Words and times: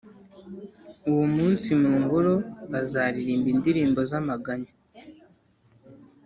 uwo 1.09 1.25
munsi 1.35 1.69
mu 1.81 1.91
ngoro 2.03 2.33
bazaririmba 2.71 3.47
indirimbo 3.55 3.99
z’amaganya, 4.09 4.71